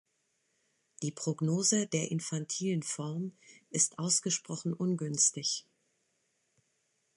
Die 1.03 1.11
Prognose 1.11 1.85
der 1.85 2.09
infantilen 2.09 2.81
Form 2.81 3.33
ist 3.69 3.99
ausgesprochen 3.99 4.73
ungünstig. 4.73 5.67